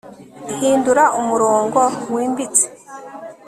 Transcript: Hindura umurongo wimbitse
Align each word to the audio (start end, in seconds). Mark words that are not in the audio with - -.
Hindura 0.59 1.03
umurongo 1.19 1.81
wimbitse 2.13 2.65